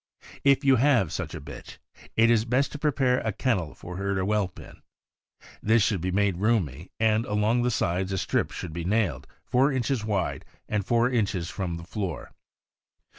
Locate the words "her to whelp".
3.97-4.59